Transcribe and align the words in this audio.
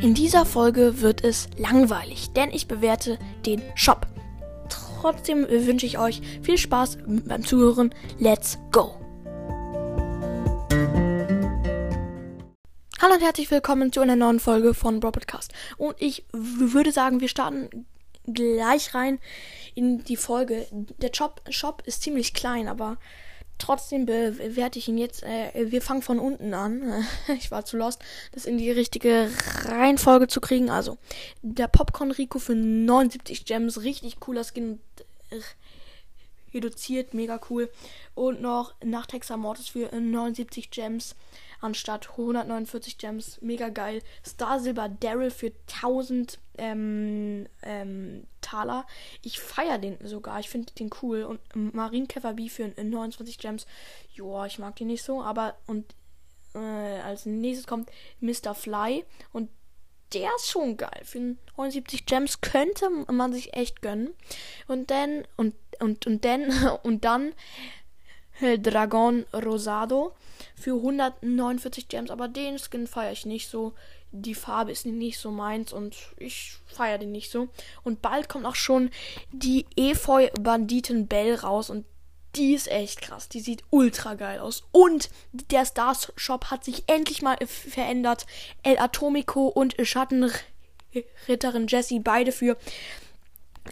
In 0.00 0.14
dieser 0.14 0.46
Folge 0.46 1.00
wird 1.00 1.24
es 1.24 1.48
langweilig, 1.56 2.30
denn 2.30 2.52
ich 2.52 2.68
bewerte 2.68 3.18
den 3.44 3.60
Shop. 3.74 4.06
Trotzdem 4.68 5.44
wünsche 5.48 5.86
ich 5.86 5.98
euch 5.98 6.22
viel 6.40 6.56
Spaß 6.56 6.98
beim 7.26 7.44
Zuhören. 7.44 7.92
Let's 8.20 8.60
go! 8.70 8.94
Hallo 13.00 13.14
und 13.14 13.22
herzlich 13.22 13.50
willkommen 13.50 13.90
zu 13.92 14.00
einer 14.00 14.14
neuen 14.14 14.38
Folge 14.38 14.72
von 14.72 15.00
Podcast. 15.00 15.52
Und 15.78 15.96
ich 15.98 16.24
würde 16.32 16.92
sagen, 16.92 17.20
wir 17.20 17.28
starten 17.28 17.86
gleich 18.24 18.94
rein 18.94 19.18
in 19.74 20.04
die 20.04 20.16
Folge. 20.16 20.68
Der 21.02 21.10
Shop, 21.12 21.42
Shop 21.50 21.82
ist 21.86 22.02
ziemlich 22.02 22.34
klein, 22.34 22.68
aber 22.68 22.98
Trotzdem 23.58 24.06
bewerte 24.06 24.78
ich 24.78 24.88
ihn 24.88 24.98
jetzt. 24.98 25.22
Äh, 25.24 25.70
wir 25.70 25.82
fangen 25.82 26.02
von 26.02 26.18
unten 26.18 26.54
an. 26.54 27.04
ich 27.38 27.50
war 27.50 27.64
zu 27.64 27.76
lost, 27.76 28.00
das 28.32 28.44
in 28.44 28.58
die 28.58 28.70
richtige 28.70 29.30
Reihenfolge 29.64 30.28
zu 30.28 30.40
kriegen. 30.40 30.70
Also, 30.70 30.98
der 31.42 31.68
Popcorn 31.68 32.12
Rico 32.12 32.38
für 32.38 32.54
79 32.54 33.44
Gems. 33.44 33.82
Richtig 33.82 34.20
cooler 34.20 34.44
Skin. 34.44 34.80
Äh, 35.30 35.40
reduziert, 36.54 37.14
mega 37.14 37.40
cool. 37.50 37.70
Und 38.14 38.40
noch 38.40 38.74
Nachtexa 38.82 39.36
Mortis 39.36 39.68
für 39.68 39.94
79 39.94 40.70
Gems 40.70 41.14
anstatt 41.60 42.10
149 42.10 42.98
Gems. 42.98 43.40
Mega 43.40 43.68
geil. 43.68 44.02
Star 44.26 44.60
Silber 44.60 44.88
Daryl 44.88 45.30
für 45.30 45.52
1000 45.82 46.38
ähm, 46.58 47.46
ähm, 47.62 48.26
Taler. 48.48 48.86
Ich 49.22 49.38
feiere 49.40 49.78
den 49.78 49.98
sogar. 50.06 50.40
Ich 50.40 50.48
finde 50.48 50.72
den 50.74 50.90
cool. 51.02 51.24
Und 51.24 51.40
Marienkäfer 51.54 52.34
B 52.34 52.48
für 52.48 52.68
29 52.68 53.38
Gems. 53.38 53.66
Joa, 54.12 54.46
ich 54.46 54.58
mag 54.58 54.76
den 54.76 54.88
nicht 54.88 55.02
so. 55.02 55.22
Aber 55.22 55.56
und 55.66 55.94
äh, 56.54 56.58
als 56.58 57.26
nächstes 57.26 57.66
kommt 57.66 57.90
Mr. 58.20 58.54
Fly. 58.54 59.04
Und 59.32 59.50
der 60.12 60.30
ist 60.36 60.50
schon 60.50 60.76
geil. 60.76 61.02
Für 61.04 61.36
79 61.56 62.06
Gems 62.06 62.40
könnte 62.40 62.88
man 63.10 63.32
sich 63.32 63.54
echt 63.54 63.82
gönnen. 63.82 64.14
Und 64.66 64.90
dann, 64.90 65.26
und, 65.36 65.54
und, 65.80 66.06
und 66.06 66.24
dann, 66.24 66.50
und 66.82 67.04
dann 67.04 67.34
Dragon 68.40 69.26
Rosado 69.32 70.14
für 70.54 70.76
149 70.76 71.88
Gems. 71.88 72.10
Aber 72.10 72.28
den 72.28 72.58
Skin 72.58 72.86
feiere 72.86 73.12
ich 73.12 73.26
nicht 73.26 73.48
so. 73.48 73.72
Die 74.10 74.34
Farbe 74.34 74.72
ist 74.72 74.86
nicht 74.86 75.18
so 75.18 75.30
meins 75.30 75.72
und 75.72 75.96
ich 76.16 76.54
feiere 76.66 76.98
den 76.98 77.12
nicht 77.12 77.30
so. 77.30 77.48
Und 77.84 78.00
bald 78.00 78.28
kommt 78.28 78.46
auch 78.46 78.54
schon 78.54 78.90
die 79.32 79.66
Efeu 79.76 80.28
Banditen 80.40 81.06
Bell 81.06 81.34
raus 81.34 81.68
und 81.68 81.84
die 82.36 82.54
ist 82.54 82.68
echt 82.68 83.02
krass. 83.02 83.28
Die 83.28 83.40
sieht 83.40 83.64
ultra 83.70 84.14
geil 84.14 84.38
aus. 84.38 84.64
Und 84.70 85.10
der 85.50 85.66
Stars 85.66 86.12
Shop 86.16 86.46
hat 86.46 86.64
sich 86.64 86.84
endlich 86.86 87.22
mal 87.22 87.36
verändert. 87.46 88.26
El 88.62 88.78
Atomico 88.78 89.48
und 89.48 89.74
Schattenritterin 89.80 91.66
Jessie 91.66 92.00
beide 92.00 92.32
für 92.32 92.56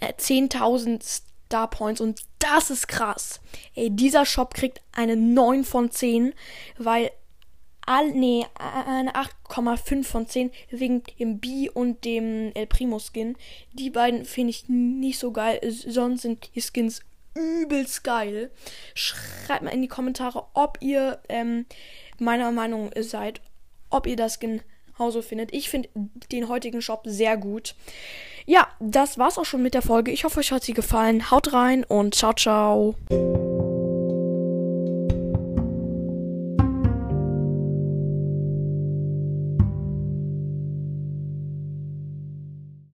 10.000 0.01 0.97
äh, 0.97 1.01
Star 1.47 1.71
Points 1.71 2.01
und 2.01 2.23
das 2.39 2.71
ist 2.71 2.89
krass. 2.89 3.41
Ey, 3.75 3.91
dieser 3.91 4.27
Shop 4.27 4.55
kriegt 4.55 4.81
eine 4.93 5.17
9 5.17 5.65
von 5.65 5.91
10, 5.91 6.35
weil 6.77 7.11
all, 7.87 8.11
nee, 8.11 8.45
eine 8.55 9.15
8,5 9.15 10.05
von 10.05 10.27
10 10.27 10.51
wegen 10.71 11.03
dem 11.19 11.39
B 11.39 11.71
und 11.71 12.05
dem 12.05 12.53
El 12.55 12.67
Primo 12.67 12.99
Skin. 12.99 13.37
Die 13.73 13.91
beiden 13.91 14.25
finde 14.25 14.51
ich 14.51 14.69
nicht 14.69 15.19
so 15.19 15.31
geil, 15.31 15.61
sonst 15.71 16.23
sind 16.23 16.51
die 16.55 16.61
Skins 16.61 17.01
übelst 17.35 18.03
geil. 18.03 18.51
Schreibt 18.95 19.63
mal 19.63 19.71
in 19.71 19.83
die 19.83 19.89
Kommentare, 19.89 20.47
ob 20.55 20.79
ihr 20.81 21.21
ähm, 21.29 21.67
meiner 22.19 22.51
Meinung 22.51 22.91
seid, 22.99 23.41
ob 23.91 24.07
ihr 24.07 24.17
das 24.17 24.41
genauso 24.97 25.23
findet. 25.23 25.53
Ich 25.53 25.71
finde 25.71 25.89
den 26.33 26.49
heutigen 26.49 26.83
Shop 26.83 27.03
sehr 27.05 27.37
gut. 27.37 27.75
Ja, 28.47 28.69
das 28.81 29.19
war's 29.19 29.39
auch 29.39 29.45
schon 29.45 29.63
mit 29.63 29.75
der 29.75 29.83
Folge. 29.83 30.13
Ich 30.13 30.25
hoffe, 30.25 30.41
euch 30.41 30.53
hat 30.53 30.63
sie 30.63 30.75
gefallen. 30.75 31.31
Haut 31.31 31.53
rein 31.53 31.85
und 31.85 32.15
ciao, 32.15 32.33
ciao. 32.33 32.95